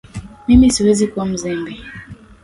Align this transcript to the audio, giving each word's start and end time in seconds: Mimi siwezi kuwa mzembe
Mimi 0.47 0.71
siwezi 0.71 1.07
kuwa 1.07 1.25
mzembe 1.25 1.75